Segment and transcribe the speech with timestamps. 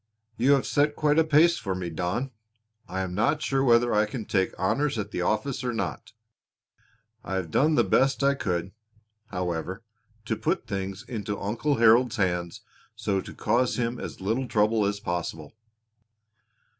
[0.35, 2.31] "You have set quite a pace for me, Don!
[2.87, 6.13] I am not sure whether I can take honors at the office or not.
[7.23, 8.71] I have done the best I could,
[9.27, 9.83] however,
[10.25, 12.61] to put things into Uncle Harold's hands
[12.95, 15.53] so to cause him as little trouble as possible."